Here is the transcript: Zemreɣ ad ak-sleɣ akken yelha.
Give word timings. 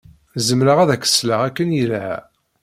Zemreɣ 0.47 0.77
ad 0.79 0.89
ak-sleɣ 0.95 1.39
akken 1.47 1.69
yelha. 1.77 2.15